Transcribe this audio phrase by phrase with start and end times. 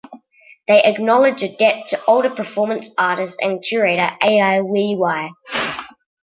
[0.67, 5.29] They acknowledge a debt to older performance artist and curator Ai Weiwei.